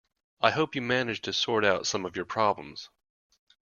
I 0.41 0.49
hope 0.49 0.73
you 0.73 0.81
managed 0.81 1.25
to 1.25 1.31
sort 1.33 1.63
out 1.63 1.85
some 1.85 2.07
of 2.07 2.15
your 2.15 2.25
problems. 2.25 2.89